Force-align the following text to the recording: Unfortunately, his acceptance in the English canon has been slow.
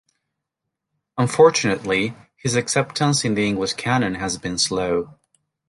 Unfortunately, 1.19 2.15
his 2.35 2.55
acceptance 2.55 3.23
in 3.23 3.35
the 3.35 3.45
English 3.45 3.73
canon 3.73 4.15
has 4.15 4.35
been 4.39 4.57
slow. 4.57 5.19